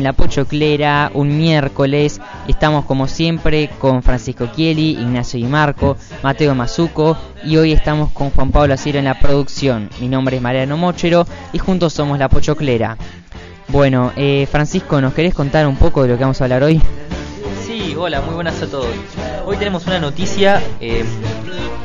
[0.00, 2.20] en la Pochoclera, un miércoles.
[2.48, 8.30] Estamos como siempre con Francisco Chieli, Ignacio y Marco, Mateo Mazuco y hoy estamos con
[8.30, 9.90] Juan Pablo Asiro en la producción.
[10.00, 12.96] Mi nombre es Mariano Mochero y juntos somos la Pochoclera.
[13.68, 16.80] Bueno, eh, Francisco, ¿nos querés contar un poco de lo que vamos a hablar hoy?
[17.66, 18.88] Sí, hola, muy buenas a todos.
[19.44, 21.04] Hoy tenemos una noticia eh,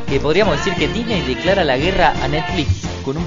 [0.07, 3.23] que podríamos decir que Disney declara la guerra a Netflix con, un,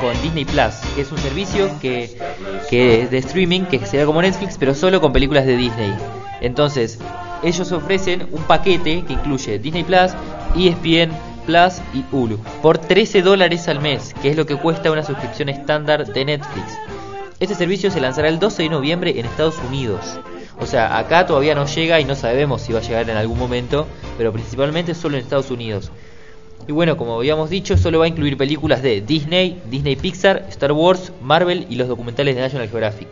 [0.00, 2.16] con Disney Plus, que es un servicio que,
[2.70, 5.92] que es de streaming, que sería como Netflix, pero solo con películas de Disney.
[6.42, 6.98] Entonces,
[7.42, 10.12] ellos ofrecen un paquete que incluye Disney Plus,
[10.54, 11.12] ESPN
[11.46, 15.48] Plus y Hulu por 13 dólares al mes, que es lo que cuesta una suscripción
[15.48, 16.78] estándar de Netflix.
[17.40, 20.20] Este servicio se lanzará el 12 de noviembre en Estados Unidos.
[20.60, 23.38] O sea, acá todavía no llega y no sabemos si va a llegar en algún
[23.38, 25.90] momento, pero principalmente solo en Estados Unidos.
[26.68, 30.72] Y bueno, como habíamos dicho, solo va a incluir películas de Disney, Disney Pixar, Star
[30.72, 33.08] Wars, Marvel y los documentales de National Geographic.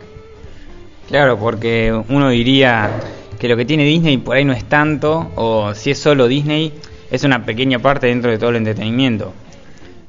[1.09, 2.89] Claro, porque uno diría
[3.37, 6.71] que lo que tiene Disney por ahí no es tanto, o si es solo Disney,
[7.09, 9.33] es una pequeña parte dentro de todo el entretenimiento.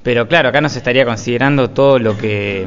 [0.04, 2.66] Pero claro, acá nos estaría considerando todo lo que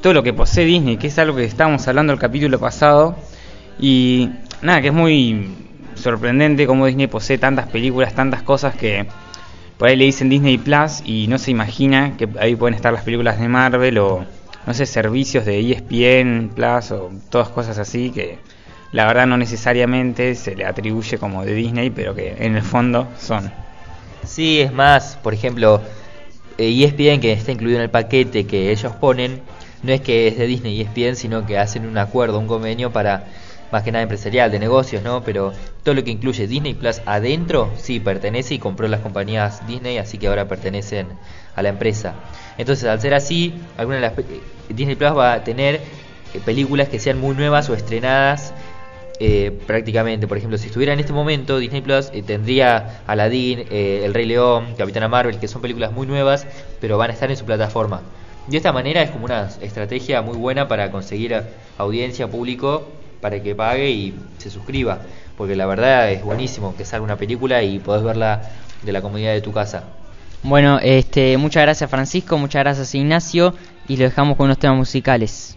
[0.00, 3.16] todo lo que posee Disney, que es algo que estábamos hablando el capítulo pasado
[3.80, 4.30] y
[4.62, 5.54] nada, que es muy
[5.94, 9.06] sorprendente cómo Disney posee tantas películas, tantas cosas que
[9.78, 13.04] por ahí le dicen Disney Plus y no se imagina que ahí pueden estar las
[13.04, 14.24] películas de Marvel o
[14.66, 18.38] no sé, servicios de ESPN Plus o todas cosas así que
[18.92, 23.08] la verdad no necesariamente se le atribuye como de Disney, pero que en el fondo
[23.18, 23.52] son.
[24.24, 25.82] Sí, es más, por ejemplo,
[26.56, 29.42] ESPN que está incluido en el paquete que ellos ponen,
[29.82, 33.26] no es que es de Disney ESPN, sino que hacen un acuerdo, un convenio para
[33.76, 35.22] más que nada empresarial, de negocios, ¿no?
[35.22, 35.52] Pero
[35.84, 40.16] todo lo que incluye Disney Plus adentro, sí, pertenece y compró las compañías Disney, así
[40.16, 41.08] que ahora pertenecen
[41.54, 42.14] a la empresa.
[42.56, 44.14] Entonces, al ser así, algunas de las
[44.70, 48.54] Disney Plus va a tener eh, películas que sean muy nuevas o estrenadas
[49.20, 50.26] eh, prácticamente.
[50.26, 54.68] Por ejemplo, si estuviera en este momento, Disney Plus eh, tendría Aladdin, El Rey León,
[54.78, 56.46] Capitana Marvel, que son películas muy nuevas,
[56.80, 58.00] pero van a estar en su plataforma.
[58.46, 61.42] De esta manera es como una estrategia muy buena para conseguir
[61.76, 62.86] audiencia, público
[63.26, 65.00] para que pague y se suscriba.
[65.36, 68.40] Porque la verdad es buenísimo que salga una película y podés verla
[68.82, 69.82] de la comodidad de tu casa.
[70.44, 73.52] Bueno, este, muchas gracias Francisco, muchas gracias Ignacio
[73.88, 75.56] y lo dejamos con unos temas musicales.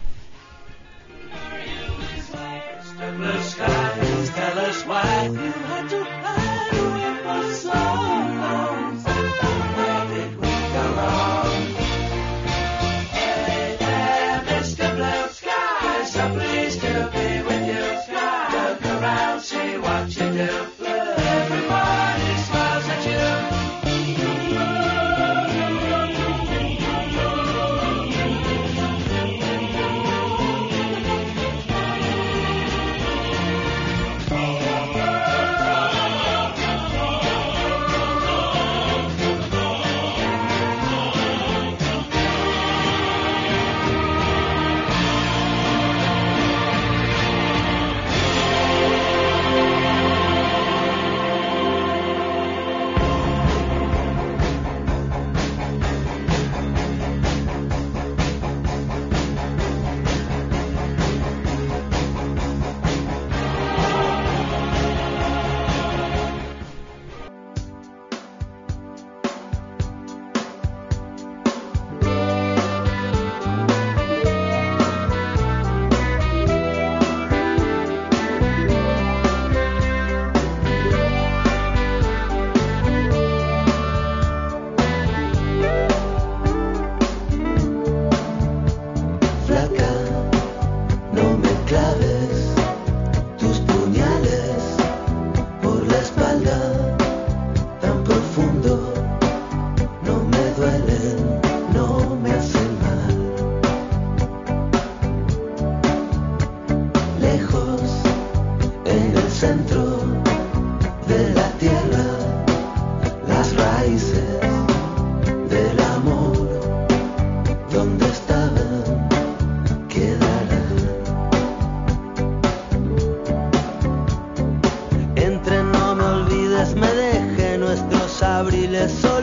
[128.79, 129.18] de sol.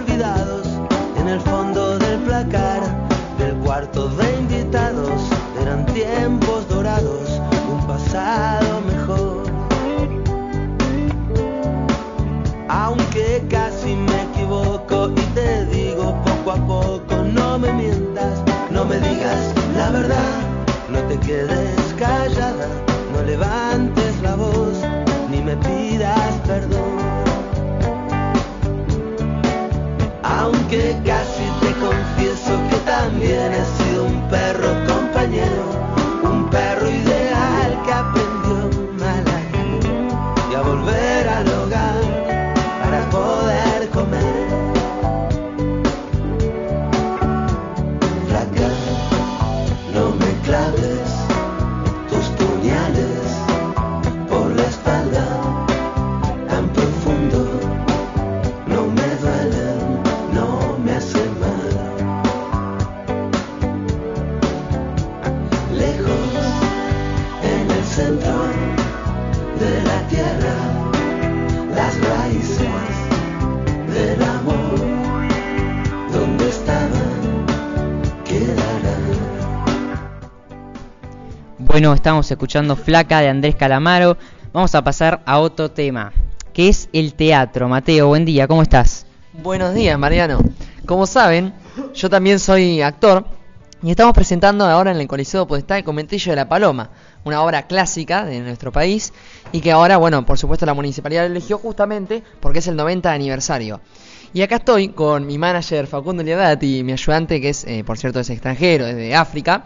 [81.95, 84.17] Estamos escuchando Flaca de Andrés Calamaro.
[84.53, 86.13] Vamos a pasar a otro tema,
[86.53, 87.69] que es el teatro.
[87.69, 89.07] Mateo, buen día, ¿cómo estás?
[89.33, 90.41] Buenos días, Mariano.
[90.85, 91.55] Como saben,
[91.95, 93.25] yo también soy actor
[93.83, 96.91] y estamos presentando ahora en el Coliseo Podestá el Comentillo de la Paloma,
[97.25, 99.13] una obra clásica de nuestro país
[99.53, 103.81] y que ahora, bueno, por supuesto la municipalidad eligió justamente porque es el 90 aniversario.
[104.33, 108.19] Y acá estoy con mi manager Facundo Liadati mi ayudante que es, eh, por cierto,
[108.19, 109.65] es extranjero, es de África,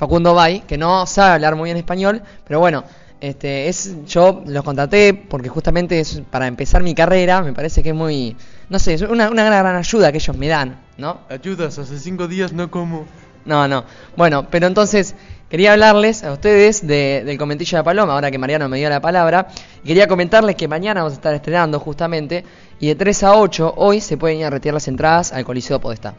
[0.00, 2.84] Facundo Bay, que no sabe hablar muy bien español, pero bueno,
[3.20, 7.90] este, es, yo los contraté porque justamente es para empezar mi carrera, me parece que
[7.90, 8.34] es muy,
[8.70, 11.18] no sé, es una, una gran ayuda que ellos me dan, ¿no?
[11.28, 13.04] Ayudas, hace cinco días no como.
[13.44, 13.84] No, no.
[14.16, 15.14] Bueno, pero entonces
[15.50, 19.00] quería hablarles a ustedes de- del Comentillo de Paloma, ahora que Mariano me dio la
[19.00, 19.48] palabra.
[19.84, 22.44] Y quería comentarles que mañana vamos a estar estrenando justamente.
[22.80, 25.78] Y de 3 a 8 hoy se pueden ir a retirar las entradas al Coliseo
[25.80, 26.14] Podestá.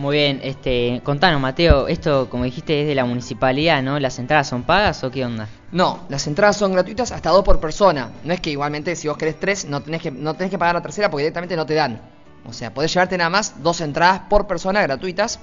[0.00, 4.00] Muy bien, este, contanos, Mateo, esto, como dijiste, es de la municipalidad, ¿no?
[4.00, 5.46] ¿Las entradas son pagas o qué onda?
[5.72, 8.08] No, las entradas son gratuitas hasta dos por persona.
[8.24, 10.74] No es que igualmente si vos querés tres no tenés que, no tenés que pagar
[10.74, 12.00] la tercera porque directamente no te dan.
[12.46, 15.38] O sea, podés llevarte nada más dos entradas por persona gratuitas.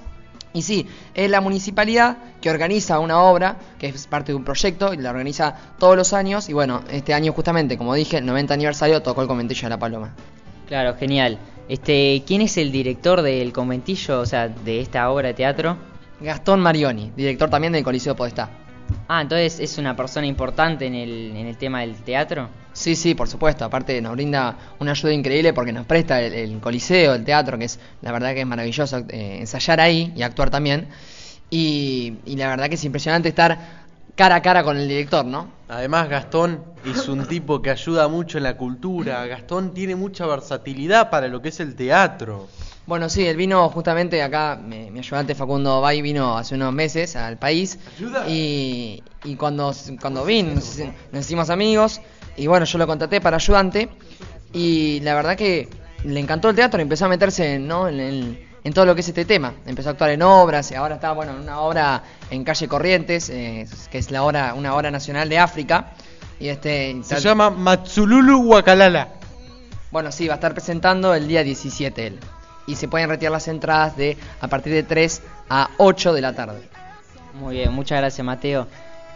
[0.53, 4.91] Y sí, es la municipalidad que organiza una obra, que es parte de un proyecto,
[4.91, 6.49] y la organiza todos los años.
[6.49, 9.77] Y bueno, este año justamente, como dije, el 90 aniversario tocó el conventillo de la
[9.77, 10.15] Paloma.
[10.67, 11.37] Claro, genial.
[11.69, 15.77] Este, ¿quién es el director del conventillo, o sea, de esta obra de teatro?
[16.21, 18.49] Gastón Marioni, director también del Coliseo Podestá.
[19.09, 22.49] Ah, entonces es una persona importante en el, en el tema del teatro.
[22.71, 23.65] Sí, sí, por supuesto.
[23.65, 27.65] Aparte nos brinda una ayuda increíble porque nos presta el, el coliseo, el teatro, que
[27.65, 30.87] es la verdad que es maravilloso eh, ensayar ahí y actuar también.
[31.49, 33.86] Y, y la verdad que es impresionante estar
[34.17, 35.47] cara a cara con el director, ¿no?
[35.69, 39.25] Además, Gastón es un tipo que ayuda mucho en la cultura.
[39.27, 42.47] Gastón tiene mucha versatilidad para lo que es el teatro.
[42.85, 47.15] Bueno, sí, él vino justamente acá, mi, mi ayudante Facundo Bay vino hace unos meses
[47.15, 47.77] al país.
[47.97, 48.27] Ayuda.
[48.29, 50.77] Y, y cuando, cuando vino, nos,
[51.11, 52.01] nos hicimos amigos.
[52.37, 53.89] Y bueno, yo lo contraté para ayudante.
[54.53, 55.67] Y la verdad que
[56.05, 57.87] le encantó el teatro y empezó a meterse ¿no?
[57.89, 59.53] en, en- en todo lo que es este tema.
[59.65, 63.29] Empezó a actuar en obras y ahora está bueno, en una obra en calle Corrientes,
[63.29, 65.93] eh, que es la obra, una obra nacional de África.
[66.39, 69.09] Y este Se llama Matsululu Wakalala.
[69.91, 72.19] bueno, sí, va a estar presentando el día 17 él.
[72.67, 76.33] Y se pueden retirar las entradas de a partir de 3 a 8 de la
[76.33, 76.69] tarde.
[77.33, 78.67] Muy bien, muchas gracias, Mateo.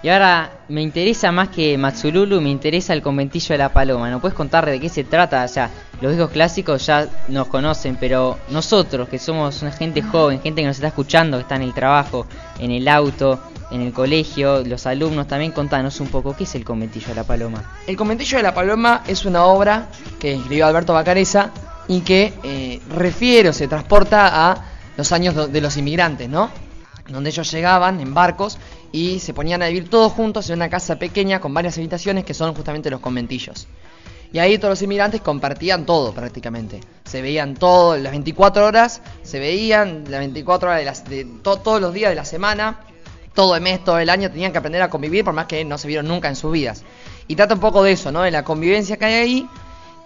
[0.04, 4.10] Y ahora me interesa más que Matsululu, me interesa el conventillo de la Paloma.
[4.10, 5.48] ¿No puedes contar de qué se trata?
[5.48, 5.70] Sea,
[6.02, 10.68] los viejos clásicos ya nos conocen, pero nosotros, que somos una gente joven, gente que
[10.68, 12.26] nos está escuchando, que está en el trabajo,
[12.58, 16.66] en el auto, en el colegio, los alumnos, también contanos un poco qué es el
[16.66, 17.64] conventillo de la Paloma.
[17.86, 19.88] El Conventillo de la Paloma es una obra
[20.20, 21.52] que escribió Alberto Bacareza
[21.88, 24.66] y que eh, refiere se transporta a
[24.98, 26.50] los años de los inmigrantes, ¿no?
[27.12, 28.58] Donde ellos llegaban en barcos
[28.92, 32.34] y se ponían a vivir todos juntos en una casa pequeña con varias habitaciones que
[32.34, 33.68] son justamente los conventillos.
[34.34, 36.80] Y ahí todos los inmigrantes compartían todo prácticamente.
[37.04, 41.58] Se veían todo, las 24 horas, se veían las 24 horas de, las, de to-
[41.58, 42.80] todos los días de la semana,
[43.34, 45.78] todo el mes, todo el año, tenían que aprender a convivir por más que no
[45.78, 46.84] se vieron nunca en sus vidas.
[47.28, 48.22] Y trata un poco de eso, ¿no?
[48.22, 49.50] De la convivencia que hay ahí.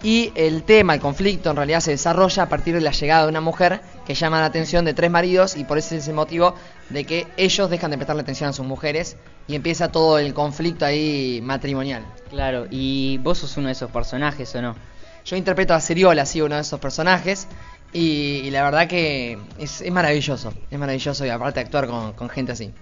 [0.02, 3.30] Y el tema, el conflicto, en realidad se desarrolla a partir de la llegada de
[3.30, 6.54] una mujer que llama la atención de tres maridos y por ese es el motivo
[6.90, 9.16] de que ellos dejan de prestarle atención a sus mujeres
[9.48, 12.04] y empieza todo el conflicto ahí matrimonial.
[12.30, 14.76] Claro, y vos sos uno de esos personajes, ¿o no?
[15.24, 17.48] Yo interpreto a Seriola, sí, uno de esos personajes.
[17.92, 20.52] Y, y la verdad que es, es maravilloso.
[20.70, 22.72] Es maravilloso y aparte actuar con, con gente así.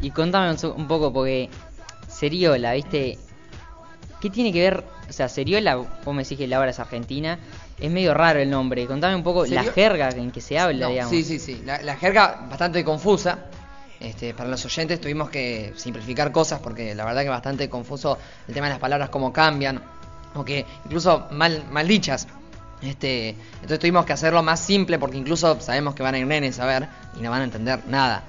[0.00, 1.50] Y contame un, un poco, porque
[2.08, 3.18] Seriola, ¿viste?
[4.20, 4.84] ¿Qué tiene que ver?
[5.08, 7.38] O sea, Seriola, vos me decís que la obra es argentina,
[7.78, 8.86] es medio raro el nombre.
[8.86, 11.10] Contame un poco la jerga en que se habla, No, digamos.
[11.10, 11.62] Sí, sí, sí.
[11.64, 13.46] La, la jerga bastante confusa.
[14.00, 18.16] Este, para los oyentes tuvimos que simplificar cosas porque la verdad que es bastante confuso
[18.46, 19.82] el tema de las palabras, cómo cambian,
[20.34, 22.28] o que incluso mal, mal dichas.
[22.80, 26.60] Este, entonces tuvimos que hacerlo más simple porque incluso sabemos que van a ir nenes
[26.60, 28.22] a ver y no van a entender nada.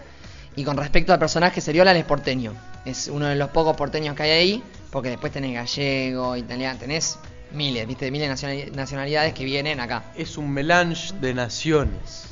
[0.56, 2.54] Y con respecto al personaje, Seriola es porteño.
[2.86, 7.18] Es uno de los pocos porteños que hay ahí, porque después tenés gallego, italiano, tenés
[7.52, 10.04] miles, viste, miles de nacionali- nacionalidades que vienen acá.
[10.16, 12.26] Es un melange de naciones.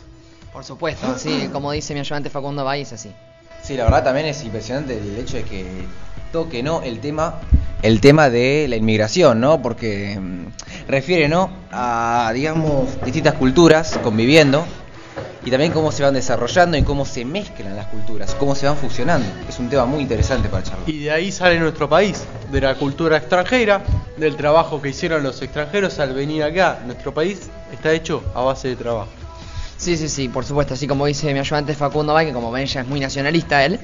[0.54, 3.12] Por supuesto, así como dice mi ayudante Facundo Bay, es así.
[3.62, 5.66] Sí, la verdad también es impresionante el hecho de que
[6.32, 7.40] toque no el tema
[7.84, 9.62] el tema de la inmigración, ¿no?
[9.62, 10.48] Porque mm,
[10.88, 11.52] refiere, ¿no?
[11.72, 14.66] a digamos distintas culturas conviviendo
[15.46, 18.78] y también cómo se van desarrollando y cómo se mezclan las culturas, cómo se van
[18.78, 19.28] fusionando.
[19.48, 20.90] Es un tema muy interesante para charlar.
[20.90, 23.84] Y de ahí sale nuestro país, de la cultura extranjera,
[24.18, 26.80] del trabajo que hicieron los extranjeros al venir acá.
[26.86, 29.10] Nuestro país está hecho a base de trabajo.
[29.78, 32.66] Sí, sí, sí, por supuesto, así como dice mi ayudante Facundo Bay, que como ven
[32.66, 33.80] ya es muy nacionalista él.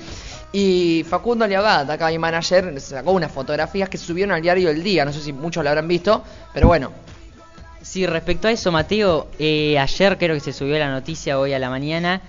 [0.51, 5.05] Y Facundo Liabat, acá mi manager, sacó unas fotografías que subieron al diario El Día,
[5.05, 6.91] no sé si muchos lo habrán visto, pero bueno,
[7.83, 11.59] Sí, respecto a eso, Mateo, eh, ayer creo que se subió la noticia hoy a
[11.59, 12.21] la mañana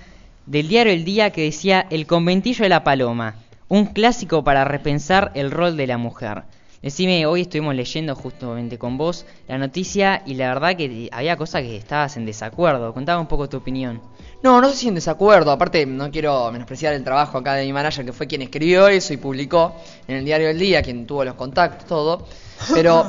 [0.45, 3.35] del diario El Día que decía El conventillo de la paloma,
[3.67, 6.43] un clásico para repensar el rol de la mujer.
[6.81, 11.63] Decime, hoy estuvimos leyendo justamente con vos la noticia y la verdad que había cosas
[11.63, 12.93] que estabas en desacuerdo.
[12.93, 13.99] Contaba un poco tu opinión.
[14.43, 15.49] No, no sé si en desacuerdo.
[15.51, 19.13] Aparte, no quiero menospreciar el trabajo acá de mi manager, que fue quien escribió eso
[19.13, 19.73] y publicó
[20.07, 22.27] en el diario del día, quien tuvo los contactos, todo.
[22.75, 23.03] Pero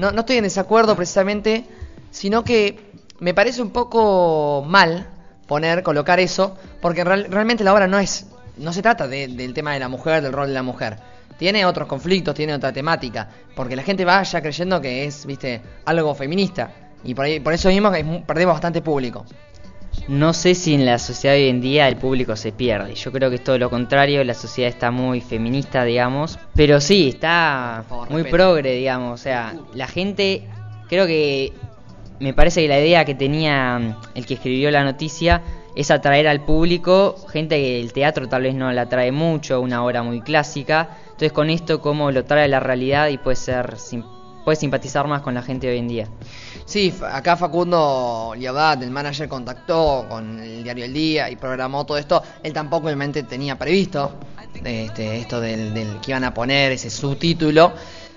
[0.00, 1.64] no, no estoy en desacuerdo precisamente,
[2.10, 2.90] sino que
[3.20, 5.06] me parece un poco mal
[5.46, 8.26] poner, colocar eso, porque real- realmente la obra no es,
[8.60, 10.96] no se trata de- del tema de la mujer, del rol de la mujer.
[11.38, 15.60] Tiene otros conflictos, tiene otra temática, porque la gente va ya creyendo que es, viste,
[15.86, 16.70] algo feminista.
[17.02, 17.90] Y por, ahí, por eso mismo
[18.26, 19.24] perdemos bastante público.
[20.06, 22.94] No sé si en la sociedad de hoy en día el público se pierde.
[22.94, 24.22] Yo creo que es todo lo contrario.
[24.24, 26.38] La sociedad está muy feminista, digamos.
[26.54, 28.36] Pero sí, está favor, muy respeto.
[28.36, 29.20] progre, digamos.
[29.20, 30.46] O sea, la gente.
[30.88, 31.52] Creo que.
[32.18, 35.40] Me parece que la idea que tenía el que escribió la noticia
[35.74, 39.84] es atraer al público gente que el teatro tal vez no la atrae mucho, una
[39.84, 40.96] obra muy clásica.
[41.04, 43.76] Entonces, con esto, como lo trae a la realidad y puede ser.
[44.44, 46.08] puede simpatizar más con la gente de hoy en día.
[46.64, 51.98] Sí, acá Facundo Liabat, el manager, contactó con el diario El Día y programó todo
[51.98, 52.22] esto.
[52.42, 54.12] Él tampoco obviamente tenía previsto
[54.64, 57.72] este, esto del, del que iban a poner, ese subtítulo.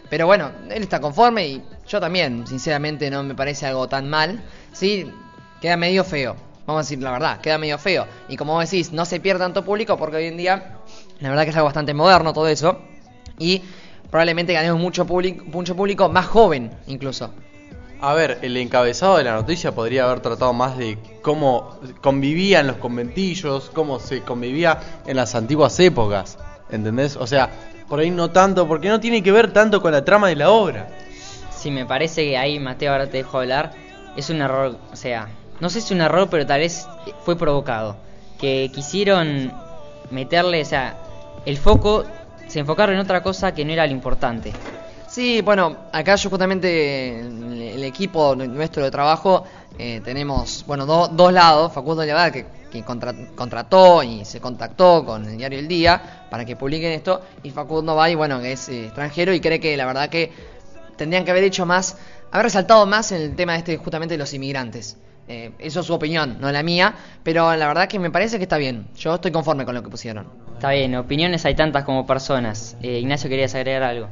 [0.10, 4.44] Pero bueno, él está conforme y yo también, sinceramente no me parece algo tan mal.
[4.72, 5.10] Sí,
[5.62, 8.06] queda medio feo, vamos a decir la verdad, queda medio feo.
[8.28, 10.78] Y como vos decís, no se pierde tanto público porque hoy en día,
[11.20, 12.80] la verdad que es algo bastante moderno todo eso.
[13.40, 13.62] Y
[14.10, 17.32] probablemente ganemos mucho público, mucho público más joven incluso.
[18.00, 22.76] A ver, el encabezado de la noticia podría haber tratado más de cómo convivían los
[22.76, 26.38] conventillos, cómo se convivía en las antiguas épocas,
[26.70, 27.16] ¿entendés?
[27.16, 27.50] O sea,
[27.88, 30.50] por ahí no tanto, porque no tiene que ver tanto con la trama de la
[30.50, 30.90] obra.
[31.50, 33.72] Sí, me parece que ahí, Mateo, ahora te dejo hablar.
[34.18, 35.30] Es un error, o sea,
[35.64, 36.90] no sé si un error, pero tal vez
[37.24, 37.96] fue provocado.
[38.38, 39.54] Que quisieron
[40.10, 40.98] meterle, o sea,
[41.46, 42.04] el foco,
[42.48, 44.52] se enfocaron en otra cosa que no era lo importante.
[45.08, 49.46] Sí, bueno, acá yo justamente el, equipo nuestro de trabajo
[49.80, 51.72] eh, tenemos, bueno, do- dos lados.
[51.72, 56.44] Facundo Llavada que, que contra- contrató y se contactó con el diario El Día para
[56.44, 57.22] que publiquen esto.
[57.42, 60.30] Y Facundo Bay, bueno, que es eh, extranjero y cree que la verdad que
[60.98, 61.96] tendrían que haber hecho más,
[62.34, 64.98] haber resaltado más en el tema este justamente de los inmigrantes.
[65.28, 68.44] Eh, eso es su opinión, no la mía, pero la verdad que me parece que
[68.44, 68.88] está bien.
[68.98, 70.28] Yo estoy conforme con lo que pusieron.
[70.56, 72.76] Está bien, opiniones hay tantas como personas.
[72.82, 74.08] Eh, Ignacio, ¿querías agregar algo?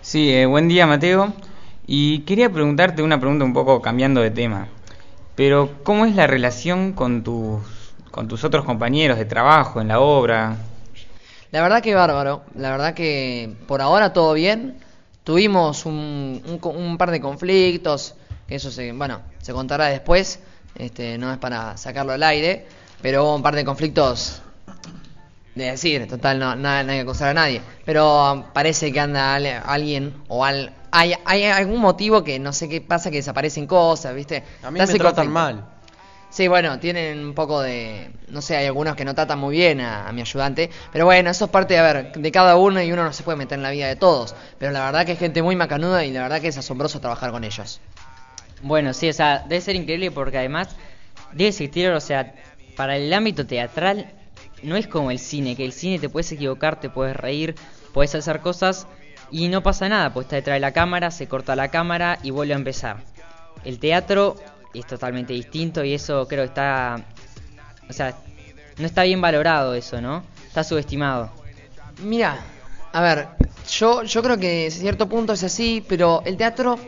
[0.00, 1.32] Sí, eh, buen día Mateo.
[1.86, 4.66] Y quería preguntarte una pregunta un poco cambiando de tema.
[5.36, 7.62] Pero, ¿cómo es la relación con tus,
[8.10, 10.56] con tus otros compañeros de trabajo en la obra?
[11.52, 14.78] La verdad que bárbaro, la verdad que por ahora todo bien.
[15.24, 18.14] Tuvimos un, un un par de conflictos,
[18.48, 20.40] que eso se, bueno, se contará después,
[20.74, 22.66] este, no es para sacarlo al aire,
[23.00, 24.42] pero hubo un par de conflictos
[25.54, 27.60] de decir, total, no, nada, hay que acusar a nadie.
[27.84, 32.80] Pero parece que anda alguien o al, hay, hay algún motivo que no sé qué
[32.80, 34.42] pasa, que desaparecen cosas, ¿viste?
[34.62, 35.71] A mí me tratan mal.
[36.32, 38.10] Sí, bueno, tienen un poco de...
[38.28, 40.70] No sé, hay algunos que no tratan muy bien a, mi ayudante.
[40.90, 43.36] Pero bueno, eso es parte, a ver, de cada uno y uno no se puede
[43.36, 44.34] meter en la vida de todos.
[44.58, 47.32] Pero la verdad que es gente muy macanuda y la verdad que es asombroso trabajar
[47.32, 47.82] con ellos.
[48.62, 50.74] Bueno, sí, o sea, debe ser increíble porque además
[51.32, 52.34] debe existir, o sea,
[52.76, 54.10] para el ámbito teatral
[54.62, 57.56] no es como el cine, que el cine te puedes equivocar, te puedes reír,
[57.92, 58.86] puedes hacer cosas
[59.30, 62.30] y no pasa nada, pues está detrás de la cámara, se corta la cámara y
[62.30, 63.04] vuelve a empezar.
[63.64, 64.36] El teatro
[64.80, 67.04] es totalmente distinto y eso creo que está,
[67.88, 68.16] o sea,
[68.78, 70.22] no está bien valorado eso, ¿no?
[70.52, 71.30] está subestimado.
[72.02, 72.38] Mira,
[72.92, 73.28] a ver,
[73.70, 76.78] yo, yo creo que en cierto punto es así, pero el teatro,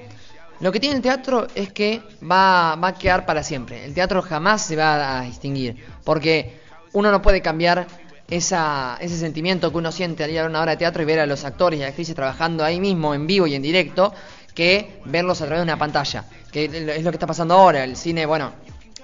[0.61, 3.87] lo que tiene el teatro es que va, va a quedar para siempre.
[3.87, 6.61] El teatro jamás se va a distinguir, porque
[6.93, 7.87] uno no puede cambiar
[8.29, 11.21] esa, ese sentimiento que uno siente al ir a una obra de teatro y ver
[11.21, 14.13] a los actores y actrices trabajando ahí mismo, en vivo y en directo,
[14.55, 16.25] que verlos a través de una pantalla.
[16.53, 17.85] Que es lo que está pasando ahora.
[17.85, 18.53] El cine, bueno,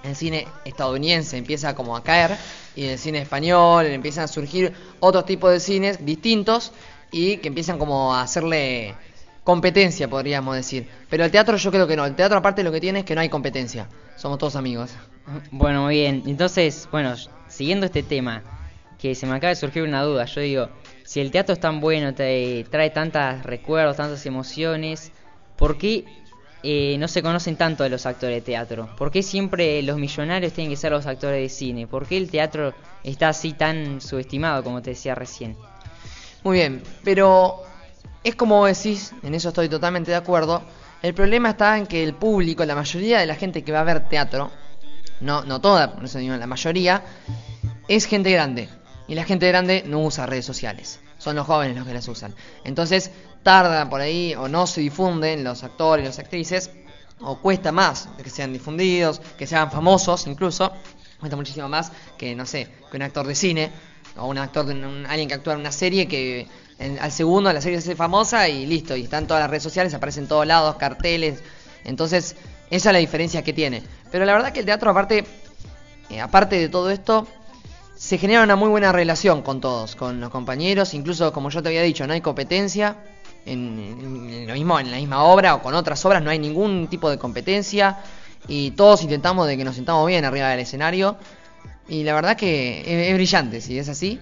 [0.03, 2.37] el cine estadounidense empieza como a caer
[2.77, 6.73] y el cine español empiezan a surgir otros tipos de cines distintos
[7.11, 8.95] y que empiezan como a hacerle
[9.45, 10.89] competencia, podríamos decir.
[11.09, 12.07] Pero el teatro yo creo que no.
[12.07, 13.89] El teatro aparte lo que tiene es que no hay competencia.
[14.17, 14.93] Somos todos amigos.
[15.51, 16.23] Bueno, muy bien.
[16.27, 17.15] Entonces, bueno,
[17.49, 18.43] siguiendo este tema,
[18.99, 20.27] que se me acaba de surgir una duda.
[20.27, 20.69] Yo digo,
[21.05, 25.13] si el teatro es tan bueno, te trae tantos recuerdos, tantas emociones,
[25.61, 26.05] ¿por qué
[26.63, 28.89] eh, no se conocen tanto de los actores de teatro?
[28.97, 31.87] ¿Por qué siempre los millonarios tienen que ser los actores de cine?
[31.87, 32.75] ¿Por qué el teatro
[33.05, 35.57] está así tan subestimado, como te decía recién?
[36.43, 37.63] Muy bien, pero
[38.25, 40.63] es como decís, en eso estoy totalmente de acuerdo.
[41.03, 43.85] El problema está en que el público, la mayoría de la gente que va a
[43.85, 44.51] ver teatro,
[45.21, 47.03] no, no toda, por eso digo, la mayoría,
[47.87, 48.69] es gente grande.
[49.07, 51.01] Y la gente grande no usa redes sociales.
[51.19, 52.35] Son los jóvenes los que las usan.
[52.65, 53.11] Entonces
[53.43, 56.71] tarda por ahí o no se difunden los actores, las actrices,
[57.21, 60.73] o cuesta más que sean difundidos, que sean famosos incluso.
[61.19, 63.71] Cuesta muchísimo más que, no sé, que un actor de cine
[64.17, 64.73] o un actor de
[65.07, 66.47] alguien que actúa en una serie que
[66.79, 69.63] en- al segundo la serie se hace famosa y listo, y están todas las redes
[69.63, 71.43] sociales, aparecen en todos lados, carteles.
[71.85, 72.37] Entonces,
[72.71, 73.83] esa es la diferencia que tiene.
[74.11, 75.25] Pero la verdad que el teatro, aparte,
[76.09, 77.27] eh, aparte de todo esto,
[77.97, 81.69] se genera una muy buena relación con todos, con los compañeros, incluso como yo te
[81.69, 82.97] había dicho, no hay competencia.
[83.47, 87.09] En, lo mismo en la misma obra o con otras obras no hay ningún tipo
[87.11, 87.99] de competencia
[88.47, 91.17] y todos intentamos de que nos sentamos bien arriba del escenario.
[91.89, 94.21] Y la verdad que es, es brillante si es así.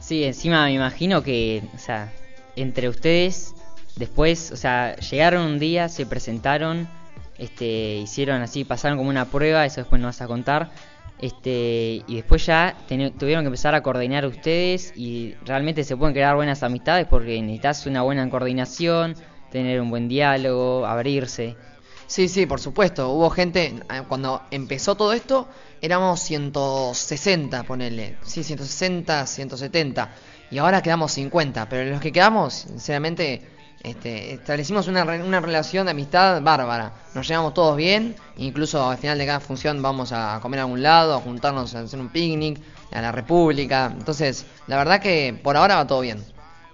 [0.00, 2.12] Sí, encima me imagino que, o sea,
[2.56, 3.54] entre ustedes,
[3.96, 6.88] después, o sea, llegaron un día, se presentaron,
[7.38, 10.70] este, hicieron así, pasaron como una prueba, eso después nos vas a contar,
[11.22, 12.76] este, y después ya
[13.16, 17.86] tuvieron que empezar a coordinar ustedes y realmente se pueden crear buenas amistades porque necesitas
[17.86, 19.14] una buena coordinación,
[19.52, 21.56] tener un buen diálogo, abrirse.
[22.08, 23.10] Sí, sí, por supuesto.
[23.10, 25.48] Hubo gente, eh, cuando empezó todo esto,
[25.80, 28.16] éramos 160, ponele.
[28.22, 30.10] Sí, 160, 170.
[30.50, 31.68] Y ahora quedamos 50.
[31.68, 33.42] Pero los que quedamos, sinceramente,
[33.82, 36.92] este, establecimos una, re- una relación de amistad bárbara.
[37.14, 38.14] Nos llevamos todos bien.
[38.36, 41.80] Incluso al final de cada función vamos a comer a algún lado, a juntarnos a
[41.80, 42.60] hacer un picnic,
[42.92, 43.92] a la República.
[43.96, 46.24] Entonces, la verdad que por ahora va todo bien.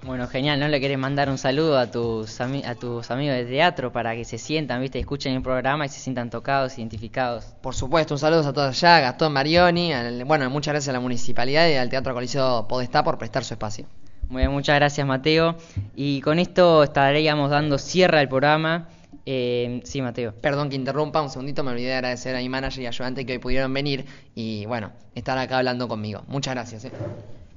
[0.03, 3.91] Bueno, genial, ¿no le querés mandar un saludo a tus, a tus amigos de teatro
[3.93, 7.47] para que se sientan, viste, escuchen el programa y se sientan tocados, identificados?
[7.61, 11.01] Por supuesto, un saludo a todos allá, Gastón Marioni, al- bueno, muchas gracias a la
[11.01, 13.87] municipalidad y al Teatro Coliseo Podestá por prestar su espacio.
[14.29, 15.57] Muy bien, muchas gracias Mateo.
[15.97, 18.89] Y con esto estaríamos dando cierre al programa.
[19.25, 20.35] Eh, sí, Mateo.
[20.41, 23.33] Perdón que interrumpa, un segundito, me olvidé de agradecer a mi manager y ayudante que
[23.33, 26.25] hoy pudieron venir y bueno, estar acá hablando conmigo.
[26.29, 26.85] Muchas gracias.
[26.85, 26.93] eh.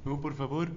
[0.04, 0.70] No, por favor.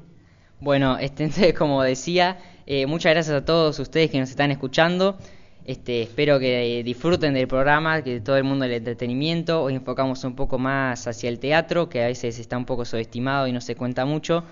[0.60, 5.18] Bueno, este, entonces, como decía, eh, muchas gracias a todos ustedes que nos están escuchando.
[5.66, 9.64] Este, espero que eh, disfruten del programa, que todo el mundo del entretenimiento.
[9.64, 13.48] Hoy enfocamos un poco más hacia el teatro, que a veces está un poco subestimado
[13.48, 14.44] y no se cuenta mucho.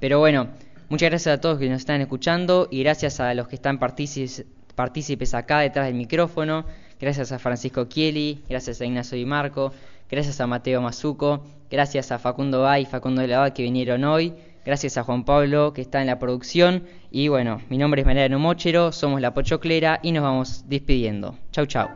[0.00, 0.48] Pero bueno,
[0.88, 5.34] muchas gracias a todos que nos están escuchando y gracias a los que están partícipes,
[5.34, 6.64] acá detrás del micrófono.
[7.00, 9.72] Gracias a Francisco Chieli, gracias a Ignacio Di Marco,
[10.10, 14.04] gracias a Mateo Mazuco, gracias a Facundo Bay y Facundo de la Val que vinieron
[14.04, 14.34] hoy.
[14.64, 16.84] Gracias a Juan Pablo que está en la producción.
[17.12, 21.38] Y bueno, mi nombre es Mariano Mochero, somos La Pochoclera y nos vamos despidiendo.
[21.52, 21.88] Chau, chau.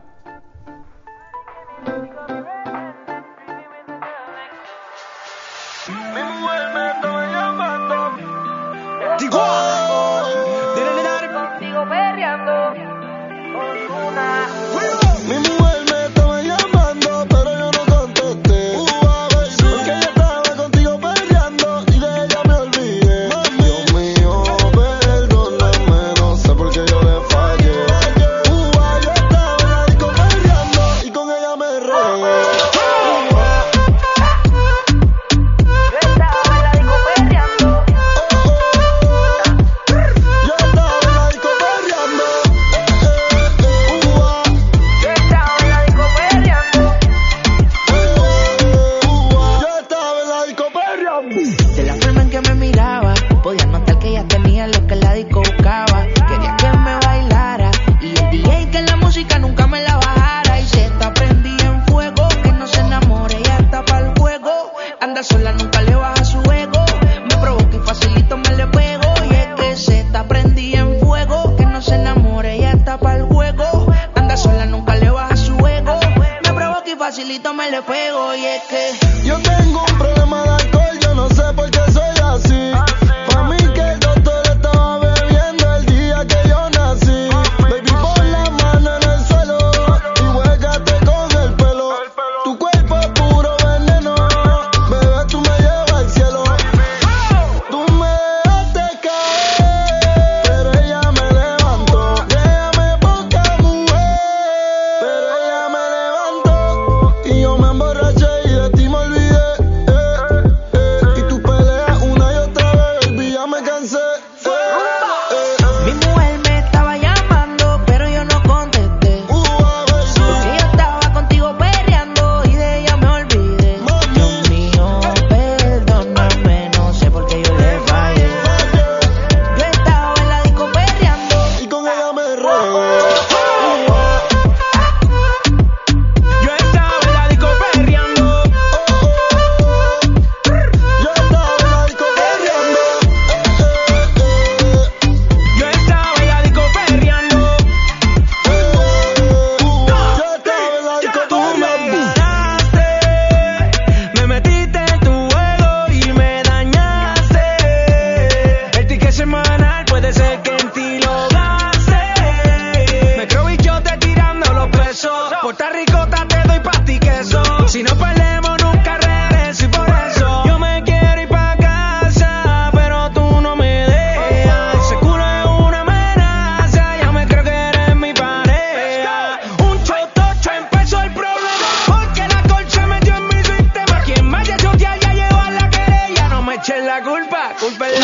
[186.91, 187.55] la culpa.
[187.57, 188.00] Culpa es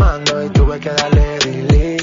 [0.00, 1.96] y tuve que darle delete.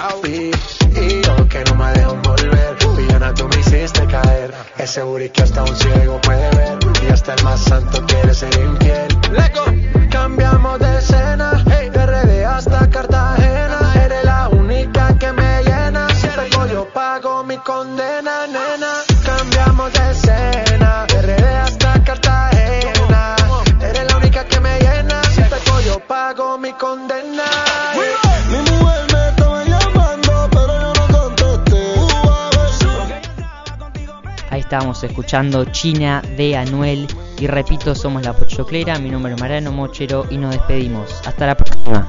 [0.95, 4.53] Y yo que no me dejo volver, Villana tú me hiciste caer.
[4.77, 8.53] Ese booty que hasta un ciego puede ver y hasta el más santo quiere ser
[8.53, 9.07] infiel.
[9.31, 9.66] Lego.
[34.77, 37.07] Estábamos escuchando China de Anuel
[37.39, 41.19] y repito, somos la Pochoclera, mi nombre es Mariano Mochero y nos despedimos.
[41.25, 42.07] Hasta la próxima.